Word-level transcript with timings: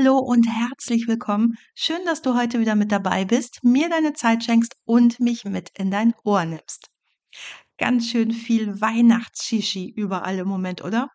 Hallo 0.00 0.16
und 0.16 0.46
herzlich 0.48 1.08
willkommen. 1.08 1.58
Schön, 1.74 2.02
dass 2.06 2.22
du 2.22 2.34
heute 2.34 2.58
wieder 2.58 2.74
mit 2.74 2.90
dabei 2.90 3.26
bist, 3.26 3.62
mir 3.62 3.90
deine 3.90 4.14
Zeit 4.14 4.42
schenkst 4.42 4.74
und 4.86 5.20
mich 5.20 5.44
mit 5.44 5.72
in 5.76 5.90
dein 5.90 6.14
Ohr 6.24 6.42
nimmst. 6.46 6.88
Ganz 7.76 8.08
schön 8.08 8.32
viel 8.32 8.80
Weihnachtsshishi 8.80 9.92
überall 9.94 10.38
im 10.38 10.48
Moment, 10.48 10.82
oder? 10.82 11.08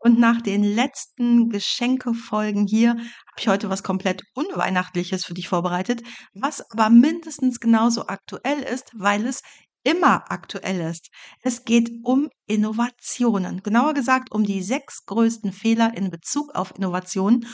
Und 0.00 0.18
nach 0.18 0.42
den 0.42 0.64
letzten 0.64 1.48
Geschenkefolgen 1.48 2.66
hier 2.66 2.90
habe 2.94 3.38
ich 3.38 3.46
heute 3.46 3.70
was 3.70 3.84
komplett 3.84 4.24
Unweihnachtliches 4.34 5.24
für 5.24 5.34
dich 5.34 5.46
vorbereitet, 5.46 6.02
was 6.32 6.68
aber 6.72 6.90
mindestens 6.90 7.60
genauso 7.60 8.08
aktuell 8.08 8.58
ist, 8.62 8.90
weil 8.94 9.26
es 9.26 9.42
immer 9.84 10.30
aktuell 10.32 10.80
ist. 10.80 11.10
Es 11.42 11.64
geht 11.64 11.90
um 12.02 12.30
Innovationen. 12.46 13.62
Genauer 13.62 13.94
gesagt 13.94 14.32
um 14.32 14.42
die 14.42 14.62
sechs 14.62 15.04
größten 15.06 15.52
Fehler 15.52 15.96
in 15.96 16.10
Bezug 16.10 16.54
auf 16.54 16.74
Innovationen 16.76 17.46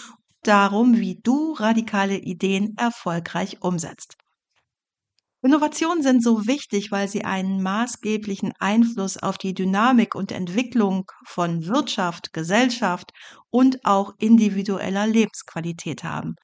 darum, 0.43 0.97
wie 0.97 1.21
du 1.23 1.53
radikale 1.53 2.17
Ideen 2.17 2.75
erfolgreich 2.77 3.63
umsetzt. 3.63 4.17
Innovationen 5.43 6.03
sind 6.03 6.23
so 6.23 6.47
wichtig, 6.47 6.91
weil 6.91 7.09
sie 7.09 7.25
einen 7.25 7.63
maßgeblichen 7.63 8.53
Einfluss 8.59 9.17
auf 9.17 9.39
die 9.39 9.55
Dynamik 9.55 10.15
und 10.15 10.33
Entwicklung 10.33 11.11
von 11.25 11.67
Wirtschaft, 11.67 12.35
Gesellschaft 12.35 13.13
und 13.49 13.85
auch 13.85 14.13
individueller 14.19 15.07
Lebensqualität 15.07 16.05
haben. 16.05 16.35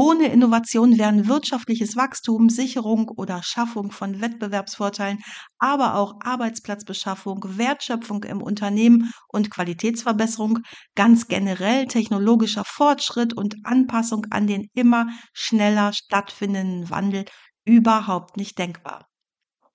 Ohne 0.00 0.28
Innovation 0.28 0.96
wären 0.96 1.26
wirtschaftliches 1.26 1.96
Wachstum, 1.96 2.50
Sicherung 2.50 3.08
oder 3.08 3.42
Schaffung 3.42 3.90
von 3.90 4.20
Wettbewerbsvorteilen, 4.20 5.18
aber 5.58 5.96
auch 5.96 6.20
Arbeitsplatzbeschaffung, 6.20 7.42
Wertschöpfung 7.58 8.22
im 8.22 8.40
Unternehmen 8.40 9.10
und 9.26 9.50
Qualitätsverbesserung, 9.50 10.60
ganz 10.94 11.26
generell 11.26 11.86
technologischer 11.88 12.62
Fortschritt 12.64 13.32
und 13.32 13.56
Anpassung 13.64 14.24
an 14.30 14.46
den 14.46 14.68
immer 14.72 15.08
schneller 15.32 15.92
stattfindenden 15.92 16.88
Wandel 16.90 17.24
überhaupt 17.64 18.36
nicht 18.36 18.56
denkbar. 18.56 19.04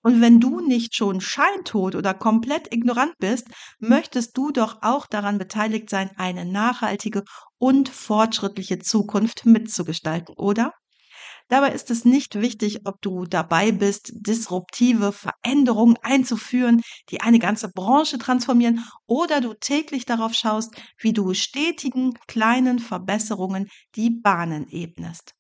Und 0.04 0.22
wenn 0.22 0.40
du 0.40 0.60
nicht 0.60 0.96
schon 0.96 1.22
scheintot 1.22 1.96
oder 1.96 2.14
komplett 2.14 2.74
ignorant 2.74 3.14
bist, 3.20 3.48
möchtest 3.80 4.38
du 4.38 4.52
doch 4.52 4.82
auch 4.82 5.08
daran 5.08 5.38
beteiligt 5.40 5.90
sein, 5.90 6.12
eine 6.18 6.46
nachhaltige 6.46 7.24
und 7.58 7.90
fortschrittliche 7.90 8.80
Zukunft 8.80 9.46
mitzugestalten, 9.46 10.36
oder? 10.38 10.74
Dabei 11.48 11.72
ist 11.72 11.90
es 11.92 12.06
nicht 12.06 12.36
wichtig, 12.42 12.82
ob 12.86 13.02
du 13.02 13.26
dabei 13.26 13.72
bist, 13.72 14.12
disruptive 14.16 15.14
Veränderungen 15.14 15.98
einzuführen, 16.02 16.82
die 17.10 17.22
eine 17.22 17.40
ganze 17.40 17.70
Branche 17.70 18.18
transformieren, 18.18 18.86
oder 19.06 19.40
du 19.42 19.54
täglich 19.54 20.06
darauf 20.06 20.34
schaust, 20.34 20.76
wie 21.00 21.14
du 21.14 21.34
stetigen 21.34 22.14
kleinen 22.28 22.80
Verbesserungen 22.80 23.70
die 23.96 24.10
Bahnen 24.10 24.68
ebnest. 24.70 25.34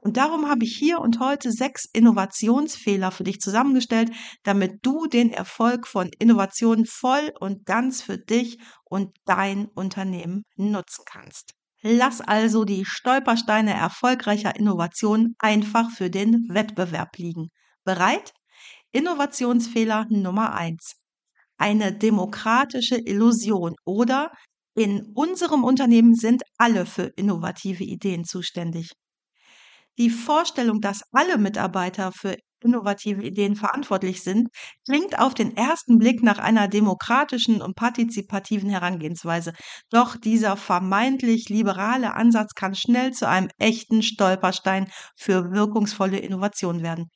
Und 0.00 0.16
darum 0.16 0.48
habe 0.48 0.64
ich 0.64 0.76
hier 0.78 1.00
und 1.00 1.18
heute 1.18 1.50
sechs 1.50 1.84
Innovationsfehler 1.92 3.10
für 3.10 3.24
dich 3.24 3.40
zusammengestellt, 3.40 4.12
damit 4.44 4.78
du 4.82 5.06
den 5.06 5.32
Erfolg 5.32 5.88
von 5.88 6.08
Innovationen 6.18 6.86
voll 6.86 7.32
und 7.40 7.66
ganz 7.66 8.00
für 8.00 8.16
dich 8.16 8.58
und 8.84 9.16
dein 9.24 9.66
Unternehmen 9.66 10.44
nutzen 10.56 11.02
kannst. 11.04 11.54
Lass 11.82 12.20
also 12.20 12.64
die 12.64 12.84
Stolpersteine 12.84 13.74
erfolgreicher 13.74 14.54
Innovation 14.56 15.34
einfach 15.38 15.90
für 15.90 16.10
den 16.10 16.46
Wettbewerb 16.48 17.16
liegen. 17.18 17.48
Bereit? 17.84 18.32
Innovationsfehler 18.92 20.06
Nummer 20.10 20.54
eins: 20.54 20.94
Eine 21.56 21.92
demokratische 21.92 22.96
Illusion 22.96 23.74
oder 23.84 24.32
in 24.74 25.12
unserem 25.14 25.64
Unternehmen 25.64 26.14
sind 26.14 26.42
alle 26.56 26.86
für 26.86 27.12
innovative 27.16 27.84
Ideen 27.84 28.24
zuständig. 28.24 28.92
Die 29.98 30.10
Vorstellung, 30.10 30.80
dass 30.80 31.02
alle 31.12 31.36
Mitarbeiter 31.38 32.12
für 32.12 32.36
innovative 32.60 33.22
Ideen 33.22 33.54
verantwortlich 33.54 34.22
sind, 34.22 34.48
klingt 34.86 35.18
auf 35.18 35.34
den 35.34 35.56
ersten 35.56 35.98
Blick 35.98 36.22
nach 36.22 36.38
einer 36.38 36.68
demokratischen 36.68 37.60
und 37.62 37.76
partizipativen 37.76 38.70
Herangehensweise. 38.70 39.52
Doch 39.90 40.16
dieser 40.16 40.56
vermeintlich 40.56 41.48
liberale 41.50 42.14
Ansatz 42.14 42.54
kann 42.54 42.74
schnell 42.74 43.12
zu 43.12 43.28
einem 43.28 43.50
echten 43.58 44.02
Stolperstein 44.02 44.90
für 45.16 45.52
wirkungsvolle 45.52 46.18
Innovation 46.18 46.82
werden. 46.82 47.10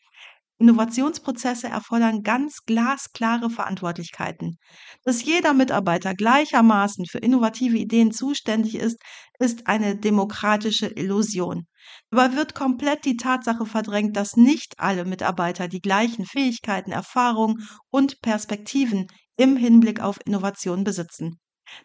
Innovationsprozesse 0.62 1.66
erfordern 1.66 2.22
ganz 2.22 2.58
glasklare 2.64 3.50
Verantwortlichkeiten. 3.50 4.58
Dass 5.02 5.24
jeder 5.24 5.54
Mitarbeiter 5.54 6.14
gleichermaßen 6.14 7.06
für 7.06 7.18
innovative 7.18 7.76
Ideen 7.76 8.12
zuständig 8.12 8.76
ist, 8.76 8.96
ist 9.40 9.66
eine 9.66 9.96
demokratische 9.96 10.86
Illusion. 10.86 11.66
Dabei 12.10 12.36
wird 12.36 12.54
komplett 12.54 13.04
die 13.04 13.16
Tatsache 13.16 13.66
verdrängt, 13.66 14.16
dass 14.16 14.36
nicht 14.36 14.74
alle 14.78 15.04
Mitarbeiter 15.04 15.66
die 15.66 15.80
gleichen 15.80 16.26
Fähigkeiten, 16.26 16.92
Erfahrungen 16.92 17.66
und 17.90 18.20
Perspektiven 18.20 19.08
im 19.36 19.56
Hinblick 19.56 20.00
auf 20.00 20.18
Innovation 20.24 20.84
besitzen. 20.84 21.40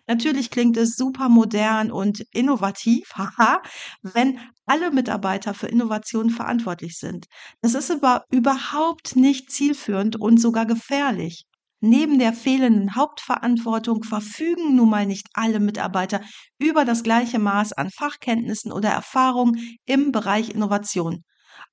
Natürlich 0.07 0.49
klingt 0.49 0.77
es 0.77 0.95
super 0.95 1.29
modern 1.29 1.91
und 1.91 2.23
innovativ, 2.31 3.09
haha, 3.15 3.61
wenn 4.01 4.39
alle 4.65 4.91
Mitarbeiter 4.91 5.53
für 5.53 5.67
Innovation 5.67 6.29
verantwortlich 6.29 6.97
sind. 6.97 7.25
Das 7.61 7.73
ist 7.73 7.91
aber 7.91 8.25
überhaupt 8.31 9.15
nicht 9.15 9.51
zielführend 9.51 10.15
und 10.15 10.39
sogar 10.39 10.65
gefährlich. 10.65 11.45
Neben 11.79 12.17
der 12.17 12.33
fehlenden 12.33 12.95
Hauptverantwortung 12.95 14.03
verfügen 14.03 14.75
nun 14.75 14.89
mal 14.89 15.05
nicht 15.05 15.27
alle 15.33 15.59
Mitarbeiter 15.59 16.21
über 16.57 16.85
das 16.85 17.03
gleiche 17.03 17.37
Maß 17.37 17.73
an 17.73 17.91
Fachkenntnissen 17.91 18.71
oder 18.71 18.89
Erfahrung 18.89 19.55
im 19.85 20.11
Bereich 20.11 20.49
Innovation. 20.49 21.23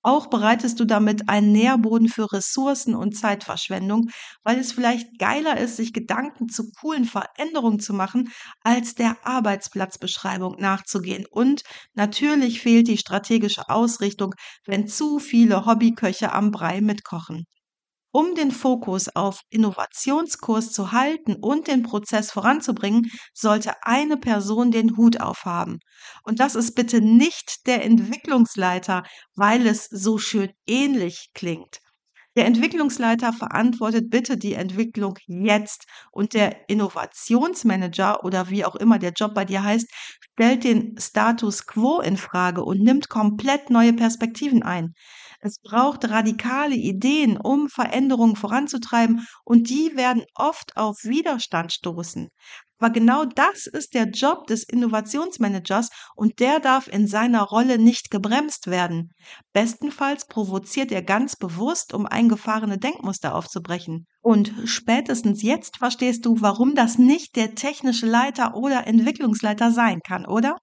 Auch 0.04 0.28
bereitest 0.28 0.78
du 0.78 0.84
damit 0.84 1.28
einen 1.28 1.50
Nährboden 1.50 2.08
für 2.08 2.32
Ressourcen 2.32 2.94
und 2.94 3.16
Zeitverschwendung, 3.16 4.10
weil 4.44 4.58
es 4.60 4.70
vielleicht 4.72 5.18
geiler 5.18 5.58
ist, 5.58 5.76
sich 5.76 5.92
Gedanken 5.92 6.48
zu 6.48 6.70
coolen 6.80 7.06
Veränderungen 7.06 7.80
zu 7.80 7.92
machen, 7.92 8.30
als 8.62 8.94
der 8.94 9.16
Arbeitsplatzbeschreibung 9.26 10.60
nachzugehen. 10.60 11.26
Und 11.28 11.62
natürlich 11.94 12.60
fehlt 12.60 12.86
die 12.86 12.98
strategische 12.98 13.68
Ausrichtung, 13.68 14.34
wenn 14.64 14.86
zu 14.86 15.18
viele 15.18 15.66
Hobbyköche 15.66 16.32
am 16.32 16.52
Brei 16.52 16.80
mitkochen. 16.80 17.46
Um 18.16 18.36
den 18.36 18.52
Fokus 18.52 19.08
auf 19.16 19.40
Innovationskurs 19.50 20.70
zu 20.70 20.92
halten 20.92 21.34
und 21.34 21.66
den 21.66 21.82
Prozess 21.82 22.30
voranzubringen, 22.30 23.10
sollte 23.32 23.72
eine 23.82 24.16
Person 24.16 24.70
den 24.70 24.96
Hut 24.96 25.20
aufhaben. 25.20 25.80
Und 26.22 26.38
das 26.38 26.54
ist 26.54 26.76
bitte 26.76 27.00
nicht 27.00 27.66
der 27.66 27.84
Entwicklungsleiter, 27.84 29.02
weil 29.34 29.66
es 29.66 29.86
so 29.86 30.18
schön 30.18 30.52
ähnlich 30.64 31.30
klingt. 31.34 31.80
Der 32.36 32.46
Entwicklungsleiter 32.46 33.32
verantwortet 33.32 34.10
bitte 34.10 34.36
die 34.36 34.54
Entwicklung 34.54 35.18
jetzt 35.26 35.84
und 36.12 36.34
der 36.34 36.68
Innovationsmanager 36.68 38.22
oder 38.24 38.48
wie 38.48 38.64
auch 38.64 38.76
immer 38.76 39.00
der 39.00 39.12
Job 39.12 39.34
bei 39.34 39.44
dir 39.44 39.64
heißt, 39.64 39.88
stellt 40.34 40.62
den 40.62 40.96
Status 41.00 41.66
quo 41.66 42.00
in 42.00 42.16
Frage 42.16 42.62
und 42.62 42.80
nimmt 42.80 43.08
komplett 43.08 43.70
neue 43.70 43.92
Perspektiven 43.92 44.62
ein. 44.62 44.94
Es 45.46 45.58
braucht 45.58 46.08
radikale 46.08 46.74
Ideen, 46.74 47.36
um 47.36 47.68
Veränderungen 47.68 48.34
voranzutreiben 48.34 49.26
und 49.44 49.68
die 49.68 49.94
werden 49.94 50.24
oft 50.34 50.74
auf 50.74 51.04
Widerstand 51.04 51.70
stoßen. 51.70 52.30
Aber 52.78 52.90
genau 52.90 53.26
das 53.26 53.66
ist 53.66 53.92
der 53.92 54.08
Job 54.08 54.46
des 54.46 54.62
Innovationsmanagers 54.64 55.90
und 56.16 56.40
der 56.40 56.60
darf 56.60 56.88
in 56.88 57.06
seiner 57.06 57.42
Rolle 57.42 57.76
nicht 57.76 58.10
gebremst 58.10 58.68
werden. 58.68 59.10
Bestenfalls 59.52 60.26
provoziert 60.28 60.90
er 60.90 61.02
ganz 61.02 61.36
bewusst, 61.36 61.92
um 61.92 62.06
eingefahrene 62.06 62.78
Denkmuster 62.78 63.34
aufzubrechen. 63.34 64.06
Und 64.22 64.50
spätestens 64.64 65.42
jetzt 65.42 65.76
verstehst 65.76 66.24
du, 66.24 66.36
warum 66.40 66.74
das 66.74 66.96
nicht 66.96 67.36
der 67.36 67.54
technische 67.54 68.06
Leiter 68.06 68.54
oder 68.54 68.86
Entwicklungsleiter 68.86 69.72
sein 69.72 70.00
kann, 70.00 70.24
oder? 70.24 70.56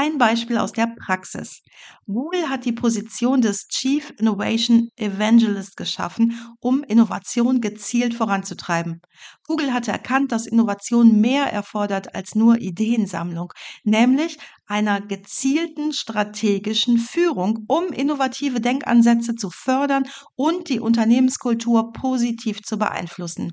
Ein 0.00 0.16
Beispiel 0.16 0.58
aus 0.58 0.70
der 0.70 0.86
Praxis. 0.86 1.64
Google 2.06 2.48
hat 2.48 2.64
die 2.64 2.72
Position 2.72 3.40
des 3.40 3.66
Chief 3.66 4.12
Innovation 4.16 4.90
Evangelist 4.94 5.76
geschaffen, 5.76 6.38
um 6.60 6.84
Innovation 6.84 7.60
gezielt 7.60 8.14
voranzutreiben. 8.14 9.00
Google 9.48 9.72
hatte 9.72 9.90
erkannt, 9.90 10.30
dass 10.30 10.46
Innovation 10.46 11.20
mehr 11.20 11.52
erfordert 11.52 12.14
als 12.14 12.36
nur 12.36 12.58
Ideensammlung, 12.60 13.52
nämlich 13.82 14.38
einer 14.66 15.00
gezielten 15.00 15.92
strategischen 15.92 16.98
Führung, 16.98 17.64
um 17.66 17.86
innovative 17.88 18.60
Denkansätze 18.60 19.34
zu 19.34 19.50
fördern 19.50 20.04
und 20.36 20.68
die 20.68 20.78
Unternehmenskultur 20.78 21.90
positiv 21.90 22.62
zu 22.62 22.78
beeinflussen. 22.78 23.50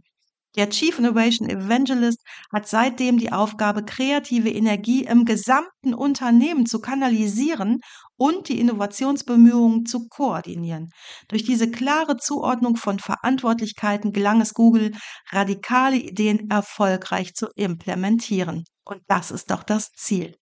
Der 0.56 0.70
Chief 0.70 0.98
Innovation 0.98 1.50
Evangelist 1.50 2.20
hat 2.54 2.68
seitdem 2.68 3.18
die 3.18 3.32
Aufgabe, 3.32 3.84
kreative 3.84 4.50
Energie 4.50 5.04
im 5.04 5.26
gesamten 5.26 5.94
Unternehmen 5.94 6.66
zu 6.66 6.80
kanalisieren 6.80 7.82
und 8.18 8.48
die 8.48 8.62
Innovationsbemühungen 8.62 9.86
zu 9.86 10.08
koordinieren. 10.08 10.92
Durch 11.28 11.44
diese 11.44 11.70
klare 11.70 12.16
Zuordnung 12.18 12.78
von 12.78 13.00
Verantwortlichkeiten 13.00 14.14
gelang 14.14 14.40
es 14.40 14.54
Google, 14.54 14.94
radikale 15.32 15.98
Ideen 15.98 16.50
erfolgreich 16.50 17.34
zu 17.34 17.48
implementieren. 17.56 18.64
Und 18.86 19.02
das 19.08 19.32
ist 19.32 19.52
doch 19.52 19.64
das 19.64 19.92
Ziel. 19.92 20.36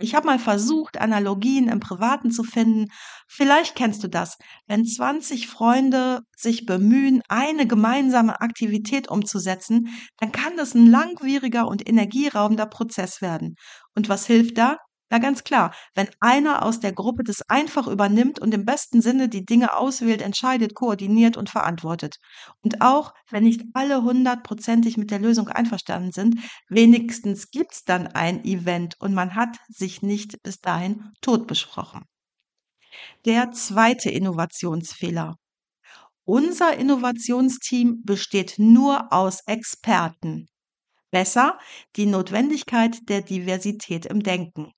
Ich 0.00 0.14
habe 0.14 0.26
mal 0.26 0.38
versucht, 0.38 1.00
Analogien 1.00 1.68
im 1.68 1.80
Privaten 1.80 2.30
zu 2.30 2.44
finden. 2.44 2.86
Vielleicht 3.26 3.74
kennst 3.74 4.04
du 4.04 4.08
das, 4.08 4.38
wenn 4.68 4.84
20 4.84 5.48
Freunde 5.48 6.20
sich 6.36 6.66
bemühen, 6.66 7.20
eine 7.28 7.66
gemeinsame 7.66 8.40
Aktivität 8.40 9.08
umzusetzen, 9.08 9.88
dann 10.18 10.30
kann 10.30 10.56
das 10.56 10.74
ein 10.74 10.86
langwieriger 10.86 11.66
und 11.66 11.88
energieraubender 11.88 12.66
Prozess 12.66 13.20
werden. 13.20 13.56
Und 13.96 14.08
was 14.08 14.26
hilft 14.26 14.56
da? 14.58 14.76
Na 15.10 15.18
ganz 15.18 15.42
klar, 15.42 15.74
wenn 15.94 16.08
einer 16.20 16.64
aus 16.64 16.80
der 16.80 16.92
Gruppe 16.92 17.24
das 17.24 17.42
einfach 17.48 17.86
übernimmt 17.86 18.38
und 18.40 18.52
im 18.52 18.66
besten 18.66 19.00
Sinne 19.00 19.30
die 19.30 19.44
Dinge 19.44 19.74
auswählt, 19.74 20.20
entscheidet, 20.20 20.74
koordiniert 20.74 21.38
und 21.38 21.48
verantwortet. 21.48 22.16
Und 22.62 22.82
auch 22.82 23.14
wenn 23.30 23.44
nicht 23.44 23.62
alle 23.72 24.02
hundertprozentig 24.02 24.98
mit 24.98 25.10
der 25.10 25.18
Lösung 25.18 25.48
einverstanden 25.48 26.12
sind, 26.12 26.40
wenigstens 26.68 27.50
gibt's 27.50 27.84
dann 27.84 28.06
ein 28.08 28.44
Event 28.44 28.96
und 29.00 29.14
man 29.14 29.34
hat 29.34 29.56
sich 29.68 30.02
nicht 30.02 30.42
bis 30.42 30.60
dahin 30.60 31.10
tot 31.22 31.46
besprochen. 31.46 32.02
Der 33.24 33.52
zweite 33.52 34.10
Innovationsfehler. 34.10 35.36
Unser 36.24 36.76
Innovationsteam 36.76 38.02
besteht 38.04 38.56
nur 38.58 39.10
aus 39.12 39.40
Experten. 39.46 40.48
Besser 41.10 41.58
die 41.96 42.04
Notwendigkeit 42.04 43.08
der 43.08 43.22
Diversität 43.22 44.04
im 44.04 44.22
Denken. 44.22 44.72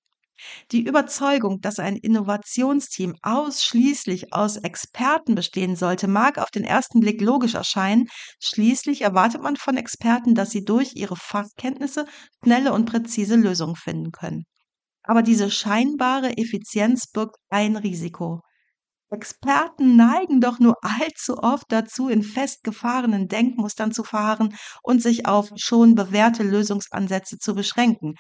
Die 0.73 0.83
Überzeugung, 0.87 1.61
dass 1.61 1.79
ein 1.79 1.97
Innovationsteam 1.97 3.15
ausschließlich 3.23 4.33
aus 4.33 4.57
Experten 4.57 5.35
bestehen 5.35 5.77
sollte, 5.77 6.09
mag 6.09 6.39
auf 6.39 6.51
den 6.51 6.65
ersten 6.65 7.01
Blick 7.01 7.21
logisch 7.21 7.55
erscheinen. 7.55 8.09
Schließlich 8.43 9.03
erwartet 9.03 9.43
man 9.43 9.57
von 9.57 9.77
Experten, 9.77 10.35
dass 10.35 10.51
sie 10.51 10.65
durch 10.65 10.93
ihre 10.95 11.17
Fachkenntnisse 11.17 12.07
schnelle 12.45 12.73
und 12.73 12.87
präzise 12.87 13.37
Lösungen 13.37 13.77
finden 13.77 14.13
können. 14.13 14.45
Aber 15.03 15.23
diese 15.23 15.51
scheinbare 15.51 16.37
Effizienz 16.37 17.07
birgt 17.09 17.37
ein 17.51 17.77
Risiko. 17.77 18.41
Experten 19.11 19.97
neigen 19.97 20.41
doch 20.41 20.61
nur 20.61 20.77
allzu 20.83 21.39
oft 21.39 21.67
dazu, 21.71 22.09
in 22.09 22.23
festgefahrenen 22.23 23.27
Denkmustern 23.27 23.91
zu 23.93 24.05
verharren 24.05 24.55
und 24.83 25.03
sich 25.03 25.27
auf 25.27 25.51
schon 25.57 25.97
bewährte 25.97 26.45
Lösungsansätze 26.45 27.39
zu 27.39 27.55
beschränken. 27.55 28.15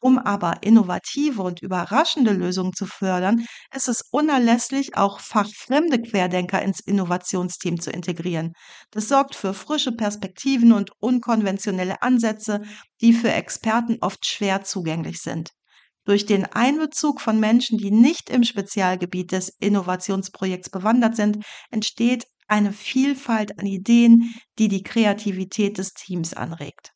Um 0.00 0.18
aber 0.18 0.62
innovative 0.62 1.42
und 1.42 1.62
überraschende 1.62 2.32
Lösungen 2.32 2.74
zu 2.74 2.86
fördern, 2.86 3.44
ist 3.74 3.88
es 3.88 4.02
unerlässlich, 4.10 4.96
auch 4.96 5.20
fachfremde 5.20 6.00
Querdenker 6.00 6.62
ins 6.62 6.80
Innovationsteam 6.80 7.80
zu 7.80 7.90
integrieren. 7.90 8.52
Das 8.90 9.08
sorgt 9.08 9.34
für 9.34 9.54
frische 9.54 9.92
Perspektiven 9.92 10.72
und 10.72 10.90
unkonventionelle 10.98 12.02
Ansätze, 12.02 12.62
die 13.00 13.12
für 13.12 13.32
Experten 13.32 13.98
oft 14.00 14.26
schwer 14.26 14.64
zugänglich 14.64 15.20
sind. 15.20 15.50
Durch 16.04 16.24
den 16.24 16.44
Einbezug 16.46 17.20
von 17.20 17.40
Menschen, 17.40 17.78
die 17.78 17.90
nicht 17.90 18.30
im 18.30 18.44
Spezialgebiet 18.44 19.32
des 19.32 19.48
Innovationsprojekts 19.58 20.70
bewandert 20.70 21.16
sind, 21.16 21.44
entsteht 21.70 22.26
eine 22.46 22.72
Vielfalt 22.72 23.58
an 23.58 23.66
Ideen, 23.66 24.34
die 24.58 24.68
die 24.68 24.84
Kreativität 24.84 25.78
des 25.78 25.94
Teams 25.94 26.32
anregt. 26.32 26.95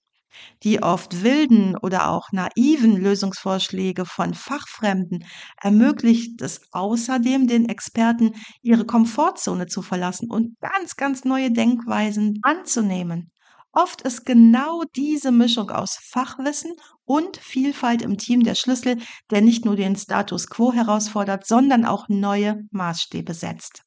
Die 0.62 0.82
oft 0.82 1.23
wilden 1.23 1.77
oder 1.77 2.11
auch 2.11 2.32
naiven 2.32 2.97
Lösungsvorschläge 2.97 4.05
von 4.06 4.35
Fachfremden 4.35 5.25
ermöglicht 5.61 6.41
es 6.43 6.61
außerdem 6.73 7.47
den 7.47 7.69
Experten, 7.69 8.35
ihre 8.62 8.85
Komfortzone 8.85 9.67
zu 9.67 9.82
verlassen 9.82 10.31
und 10.31 10.59
ganz, 10.61 10.97
ganz 10.97 11.25
neue 11.25 11.50
Denkweisen 11.50 12.38
anzunehmen. 12.43 13.31
Oft 13.73 14.03
ist 14.03 14.27
genau 14.27 14.82
diese 14.97 15.31
Mischung 15.31 15.71
aus 15.71 15.97
Fachwissen 16.03 16.73
und 17.05 17.37
Vielfalt 17.37 18.03
im 18.03 18.19
Team 18.19 18.43
der 18.43 18.56
Schlüssel, 18.56 18.99
der 19.31 19.43
nicht 19.43 19.65
nur 19.65 19.76
den 19.76 19.94
Status 19.94 20.49
quo 20.49 20.73
herausfordert, 20.73 21.47
sondern 21.47 21.85
auch 21.85 22.09
neue 22.09 22.62
Maßstäbe 22.73 23.33
setzt. 23.33 23.83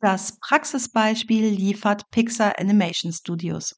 Das 0.00 0.38
Praxisbeispiel 0.40 1.48
liefert 1.48 2.10
Pixar 2.10 2.58
Animation 2.58 3.12
Studios. 3.12 3.76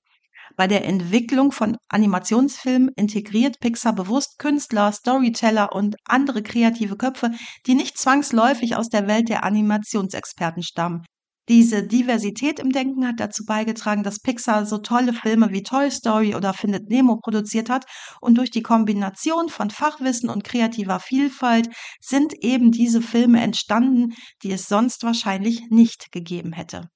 Bei 0.57 0.69
der 0.69 0.85
Entwicklung 0.85 1.51
von 1.51 1.77
Animationsfilmen 1.89 2.91
integriert 2.97 3.59
Pixar 3.59 3.93
bewusst 3.93 4.39
Künstler, 4.39 4.93
Storyteller 4.93 5.73
und 5.75 5.97
andere 6.05 6.43
kreative 6.43 6.97
Köpfe, 6.97 7.33
die 7.67 7.75
nicht 7.75 7.99
zwangsläufig 7.99 8.77
aus 8.77 8.89
der 8.89 9.09
Welt 9.09 9.29
der 9.29 9.43
Animationsexperten 9.43 10.63
stammen. 10.63 11.05
Diese 11.49 11.83
Diversität 11.83 12.59
im 12.59 12.71
Denken 12.71 13.07
hat 13.07 13.19
dazu 13.19 13.45
beigetragen, 13.45 14.03
dass 14.03 14.21
Pixar 14.21 14.65
so 14.65 14.79
tolle 14.79 15.13
Filme 15.13 15.51
wie 15.51 15.63
Toy 15.63 15.91
Story 15.91 16.35
oder 16.35 16.55
Findet 16.55 16.89
Nemo 16.89 17.19
produziert 17.19 17.69
hat 17.69 17.85
und 18.23 18.39
durch 18.39 18.51
die 18.51 18.63
Kombination 18.63 19.51
von 19.51 19.69
Fachwissen 19.69 20.31
und 20.31 20.45
kreativer 20.45 21.01
Vielfalt 21.01 21.69
sind 22.01 22.33
eben 22.43 22.71
diese 22.71 23.03
Filme 23.03 23.43
entstanden, 23.43 24.15
die 24.43 24.53
es 24.53 24.69
sonst 24.69 25.03
wahrscheinlich 25.03 25.69
nicht 25.69 26.13
gegeben 26.13 26.53
hätte. 26.53 26.89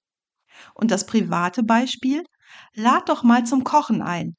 Und 0.74 0.90
das 0.90 1.04
private 1.04 1.62
Beispiel? 1.62 2.22
Lad 2.74 3.08
doch 3.08 3.22
mal 3.22 3.44
zum 3.44 3.64
Kochen 3.64 4.02
ein 4.02 4.36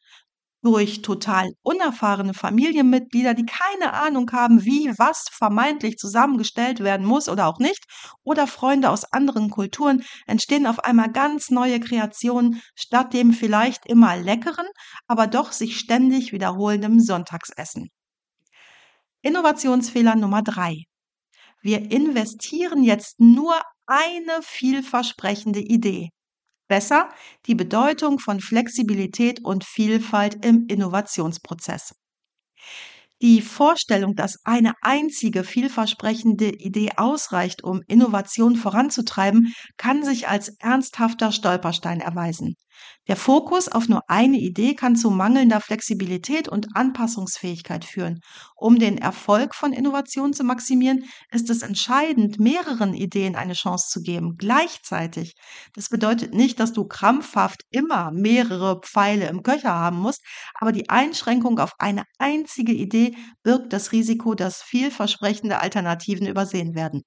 durch 0.61 1.01
total 1.01 1.51
unerfahrene 1.61 2.33
Familienmitglieder, 2.33 3.33
die 3.33 3.45
keine 3.45 3.93
Ahnung 3.93 4.29
haben, 4.31 4.65
wie 4.65 4.91
was 4.97 5.25
vermeintlich 5.31 5.97
zusammengestellt 5.97 6.81
werden 6.81 7.05
muss 7.05 7.29
oder 7.29 7.47
auch 7.47 7.59
nicht, 7.59 7.85
oder 8.23 8.45
Freunde 8.47 8.89
aus 8.89 9.05
anderen 9.05 9.49
Kulturen, 9.49 10.03
entstehen 10.27 10.67
auf 10.67 10.83
einmal 10.83 11.11
ganz 11.11 11.49
neue 11.49 11.79
Kreationen 11.79 12.61
statt 12.75 13.13
dem 13.13 13.31
vielleicht 13.33 13.85
immer 13.85 14.17
leckeren, 14.17 14.67
aber 15.07 15.27
doch 15.27 15.51
sich 15.51 15.79
ständig 15.79 16.33
wiederholenden 16.33 17.01
Sonntagsessen. 17.01 17.89
Innovationsfehler 19.21 20.15
Nummer 20.15 20.41
drei. 20.41 20.83
Wir 21.61 21.91
investieren 21.91 22.83
jetzt 22.83 23.19
nur 23.19 23.55
eine 23.85 24.41
vielversprechende 24.41 25.59
Idee. 25.59 26.09
Besser 26.69 27.09
die 27.47 27.55
Bedeutung 27.55 28.19
von 28.19 28.39
Flexibilität 28.39 29.43
und 29.43 29.65
Vielfalt 29.65 30.45
im 30.45 30.67
Innovationsprozess. 30.69 31.95
Die 33.21 33.41
Vorstellung, 33.41 34.15
dass 34.15 34.39
eine 34.45 34.73
einzige 34.81 35.43
vielversprechende 35.45 36.49
Idee 36.49 36.91
ausreicht, 36.97 37.63
um 37.63 37.81
Innovation 37.87 38.55
voranzutreiben, 38.57 39.53
kann 39.77 40.03
sich 40.03 40.27
als 40.27 40.49
ernsthafter 40.59 41.31
Stolperstein 41.31 42.01
erweisen. 42.01 42.55
Der 43.07 43.15
Fokus 43.15 43.67
auf 43.67 43.89
nur 43.89 44.03
eine 44.07 44.37
Idee 44.37 44.75
kann 44.75 44.95
zu 44.95 45.09
mangelnder 45.09 45.61
Flexibilität 45.61 46.47
und 46.47 46.75
Anpassungsfähigkeit 46.75 47.83
führen. 47.83 48.19
Um 48.55 48.77
den 48.77 48.97
Erfolg 48.97 49.55
von 49.55 49.73
Innovation 49.73 50.33
zu 50.33 50.43
maximieren, 50.43 51.05
ist 51.31 51.49
es 51.49 51.63
entscheidend, 51.63 52.39
mehreren 52.39 52.93
Ideen 52.93 53.35
eine 53.35 53.53
Chance 53.53 53.87
zu 53.89 54.01
geben, 54.01 54.35
gleichzeitig. 54.37 55.33
Das 55.73 55.89
bedeutet 55.89 56.33
nicht, 56.33 56.59
dass 56.59 56.71
du 56.71 56.87
krampfhaft 56.87 57.63
immer 57.71 58.11
mehrere 58.11 58.79
Pfeile 58.81 59.27
im 59.27 59.41
Köcher 59.41 59.73
haben 59.73 59.97
musst, 59.97 60.21
aber 60.53 60.71
die 60.71 60.89
Einschränkung 60.89 61.59
auf 61.59 61.73
eine 61.79 62.03
einzige 62.19 62.73
Idee 62.73 63.15
birgt 63.43 63.73
das 63.73 63.91
Risiko, 63.91 64.35
dass 64.35 64.61
vielversprechende 64.61 65.59
Alternativen 65.59 66.27
übersehen 66.27 66.75
werden. 66.75 67.03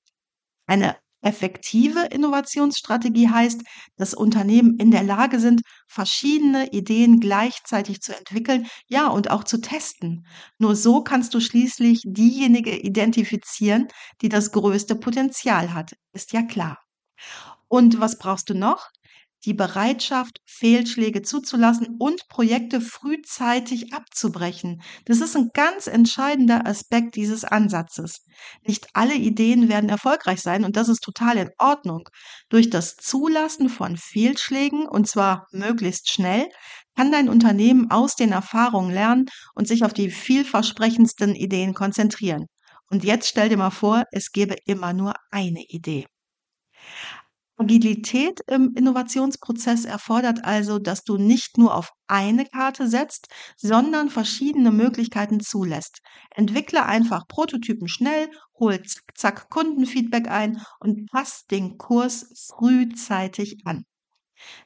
Eine 0.67 0.97
Effektive 1.23 2.07
Innovationsstrategie 2.11 3.29
heißt, 3.31 3.63
dass 3.97 4.13
Unternehmen 4.15 4.77
in 4.79 4.91
der 4.91 5.03
Lage 5.03 5.41
sind, 5.41 5.63
verschiedene 5.87 6.73
Ideen 6.73 7.21
gleichzeitig 7.21 8.01
zu 8.03 8.17
entwickeln, 8.17 8.67
ja, 8.89 9.07
und 9.07 9.31
auch 9.31 9.45
zu 9.45 9.61
testen. 9.61 10.27
Nur 10.59 10.77
so 10.77 11.03
kannst 11.03 11.33
du 11.35 11.41
schließlich 11.41 12.03
diejenige 12.05 12.77
identifizieren, 12.77 13.89
die 14.21 14.29
das 14.29 14.53
größte 14.53 14.97
Potenzial 14.97 15.73
hat. 15.73 15.95
Ist 16.13 16.33
ja 16.33 16.43
klar. 16.43 16.79
Und 17.69 18.01
was 18.01 18.19
brauchst 18.19 18.51
du 18.51 18.55
noch? 18.55 18.89
Die 19.45 19.55
Bereitschaft, 19.55 20.39
Fehlschläge 20.47 21.23
zuzulassen 21.23 21.97
und 21.99 22.29
Projekte 22.29 22.81
frühzeitig 22.81 23.93
abzubrechen. 23.93 24.83
Das 25.05 25.21
ist 25.21 25.37
ein 25.37 25.51
ganz 25.55 25.87
entscheidender 25.87 26.67
Aspekt 26.67 27.17
dieses 27.17 27.45
Ansatzes. 27.45 28.25
Nicht 28.67 28.89
alle 28.93 29.15
Ideen 29.15 29.69
werden 29.69 29.91
erfolgreich 29.91 30.41
sein 30.41 30.65
und 30.65 30.77
das 30.77 30.89
ist 30.89 31.03
total 31.03 31.37
in 31.37 31.51
Ordnung. 31.59 32.09
Durch 32.49 32.71
das 32.71 32.97
Zulassen 32.97 33.69
von 33.69 33.97
Fehlschlägen, 33.97 34.87
und 34.87 35.09
zwar 35.09 35.47
möglichst 35.53 36.11
schnell, 36.11 36.49
kann 36.97 37.11
dein 37.11 37.29
Unternehmen 37.29 37.91
aus 37.91 38.15
den 38.15 38.33
Erfahrungen 38.33 38.93
lernen 38.93 39.27
und 39.55 39.67
sich 39.67 39.85
auf 39.85 39.93
die 39.93 40.11
vielversprechendsten 40.11 41.35
Ideen 41.35 41.75
konzentrieren. 41.75 42.47
Und 42.91 43.05
jetzt 43.05 43.29
stell 43.29 43.49
dir 43.49 43.57
mal 43.57 43.71
vor, 43.71 44.05
es 44.13 44.33
gäbe 44.33 44.57
immer 44.67 44.93
nur 44.93 45.15
eine 45.31 45.63
Idee. 45.69 46.07
Agilität 47.63 48.41
im 48.49 48.75
Innovationsprozess 48.75 49.85
erfordert 49.85 50.45
also, 50.45 50.81
dass 50.81 51.05
du 51.05 51.17
nicht 51.17 51.59
nur 51.59 51.77
auf 51.77 51.93
eine 52.09 52.45
Karte 52.45 52.89
setzt, 52.89 53.29
sondern 53.57 54.11
verschiedene 54.11 54.73
Möglichkeiten 54.73 55.39
zulässt. 55.39 56.01
Entwickle 56.35 56.85
einfach 56.85 57.29
Prototypen 57.29 57.87
schnell, 57.87 58.29
hol 58.59 58.83
zack 59.15 59.49
Kundenfeedback 59.49 60.29
ein 60.29 60.61
und 60.81 61.09
pass 61.13 61.47
den 61.47 61.79
Kurs 61.79 62.51
frühzeitig 62.53 63.59
an. 63.65 63.85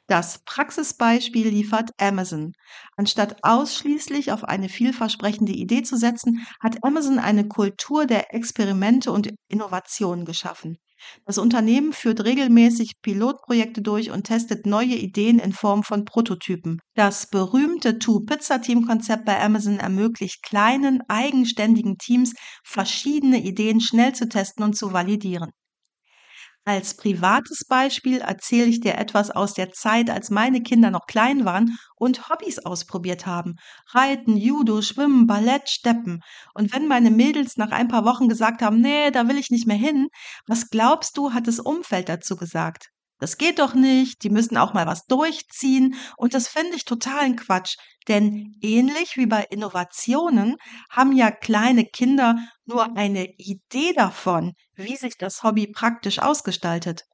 Das 0.06 0.42
Praxisbeispiel 0.46 1.48
liefert 1.48 1.90
Amazon. 1.98 2.52
Anstatt 2.96 3.36
ausschließlich 3.42 4.32
auf 4.32 4.42
eine 4.44 4.70
vielversprechende 4.70 5.52
Idee 5.52 5.82
zu 5.82 5.98
setzen, 5.98 6.46
hat 6.62 6.82
Amazon 6.82 7.18
eine 7.18 7.46
Kultur 7.46 8.06
der 8.06 8.32
Experimente 8.34 9.12
und 9.12 9.34
Innovationen 9.48 10.24
geschaffen. 10.24 10.78
Das 11.24 11.38
Unternehmen 11.38 11.92
führt 11.92 12.24
regelmäßig 12.24 12.92
Pilotprojekte 13.02 13.82
durch 13.82 14.10
und 14.10 14.24
testet 14.24 14.66
neue 14.66 14.94
Ideen 14.94 15.38
in 15.38 15.52
Form 15.52 15.82
von 15.82 16.04
Prototypen. 16.04 16.80
Das 16.94 17.28
berühmte 17.28 17.98
Two-Pizza-Team-Konzept 17.98 19.24
bei 19.24 19.40
Amazon 19.42 19.78
ermöglicht 19.78 20.42
kleinen, 20.42 21.02
eigenständigen 21.08 21.98
Teams, 21.98 22.34
verschiedene 22.64 23.42
Ideen 23.42 23.80
schnell 23.80 24.14
zu 24.14 24.28
testen 24.28 24.64
und 24.64 24.76
zu 24.76 24.92
validieren. 24.92 25.50
Als 26.66 26.96
privates 26.98 27.64
Beispiel 27.64 28.18
erzähle 28.18 28.66
ich 28.66 28.80
dir 28.80 28.96
etwas 28.98 29.30
aus 29.30 29.54
der 29.54 29.70
Zeit, 29.72 30.10
als 30.10 30.28
meine 30.28 30.62
Kinder 30.62 30.90
noch 30.90 31.06
klein 31.06 31.46
waren 31.46 31.78
und 31.94 32.28
Hobbys 32.28 32.58
ausprobiert 32.58 33.24
haben. 33.24 33.54
Reiten, 33.94 34.36
Judo, 34.36 34.82
Schwimmen, 34.82 35.26
Ballett, 35.26 35.70
Steppen. 35.70 36.20
Und 36.52 36.74
wenn 36.74 36.88
meine 36.88 37.10
Mädels 37.10 37.56
nach 37.56 37.70
ein 37.70 37.88
paar 37.88 38.04
Wochen 38.04 38.28
gesagt 38.28 38.60
haben, 38.60 38.82
nee, 38.82 39.10
da 39.12 39.28
will 39.28 39.38
ich 39.38 39.48
nicht 39.50 39.66
mehr 39.66 39.78
hin, 39.78 40.08
was 40.46 40.68
glaubst 40.68 41.16
du, 41.16 41.32
hat 41.32 41.46
das 41.46 41.58
Umfeld 41.58 42.10
dazu 42.10 42.36
gesagt? 42.36 42.90
Das 43.18 43.38
geht 43.38 43.58
doch 43.58 43.74
nicht, 43.74 44.22
die 44.22 44.30
müssen 44.30 44.56
auch 44.58 44.74
mal 44.74 44.86
was 44.86 45.06
durchziehen 45.06 45.94
und 46.16 46.34
das 46.34 46.48
finde 46.48 46.76
ich 46.76 46.84
totalen 46.84 47.36
Quatsch. 47.36 47.76
Denn 48.08 48.56
ähnlich 48.60 49.16
wie 49.16 49.26
bei 49.26 49.44
Innovationen 49.50 50.56
haben 50.90 51.12
ja 51.12 51.30
kleine 51.30 51.84
Kinder 51.86 52.36
nur 52.66 52.96
eine 52.96 53.26
Idee 53.38 53.92
davon, 53.94 54.52
wie 54.74 54.96
sich 54.96 55.16
das 55.16 55.42
Hobby 55.42 55.66
praktisch 55.66 56.18
ausgestaltet. 56.18 57.04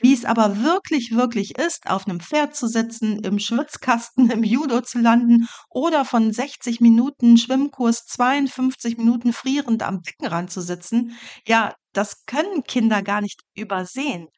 Wie 0.00 0.14
es 0.14 0.24
aber 0.24 0.62
wirklich, 0.62 1.12
wirklich 1.12 1.56
ist, 1.58 1.86
auf 1.88 2.08
einem 2.08 2.18
Pferd 2.18 2.56
zu 2.56 2.66
sitzen, 2.66 3.22
im 3.22 3.38
Schwitzkasten, 3.38 4.30
im 4.32 4.42
Judo 4.42 4.80
zu 4.80 4.98
landen 4.98 5.46
oder 5.68 6.04
von 6.04 6.32
60 6.32 6.80
Minuten 6.80 7.36
Schwimmkurs 7.36 8.06
52 8.06 8.96
Minuten 8.98 9.32
frierend 9.32 9.82
am 9.82 10.00
Beckenrand 10.00 10.50
zu 10.50 10.60
sitzen, 10.60 11.16
ja, 11.46 11.74
das 11.92 12.24
können 12.26 12.64
Kinder 12.64 13.02
gar 13.02 13.20
nicht 13.20 13.40
übersehen. 13.54 14.28